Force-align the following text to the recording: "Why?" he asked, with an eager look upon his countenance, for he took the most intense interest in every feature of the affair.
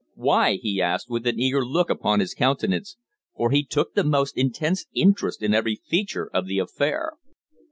"Why?" 0.15 0.53
he 0.55 0.81
asked, 0.81 1.11
with 1.11 1.27
an 1.27 1.39
eager 1.39 1.63
look 1.63 1.91
upon 1.91 2.21
his 2.21 2.33
countenance, 2.33 2.97
for 3.37 3.51
he 3.51 3.63
took 3.63 3.93
the 3.93 4.03
most 4.03 4.35
intense 4.35 4.87
interest 4.95 5.43
in 5.43 5.53
every 5.53 5.75
feature 5.75 6.27
of 6.33 6.47
the 6.47 6.57
affair. 6.57 7.17